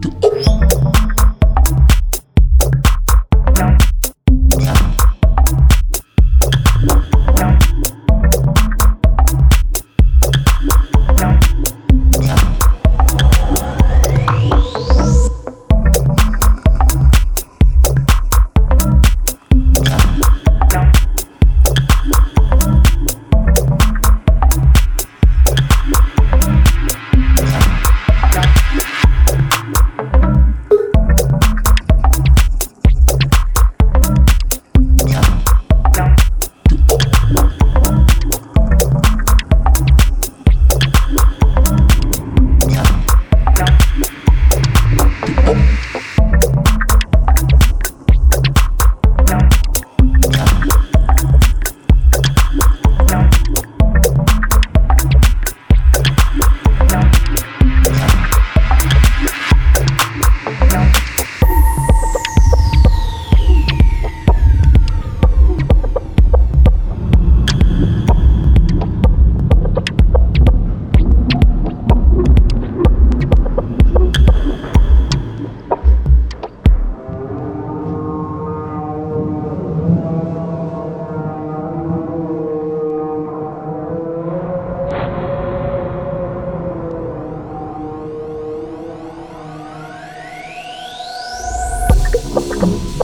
[0.00, 0.27] to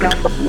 [0.00, 0.40] Go.